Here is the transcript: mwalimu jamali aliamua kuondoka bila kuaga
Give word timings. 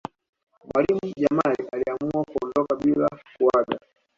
mwalimu 0.73 0.99
jamali 1.17 1.67
aliamua 1.73 2.23
kuondoka 2.23 2.75
bila 2.75 3.09
kuaga 3.37 3.79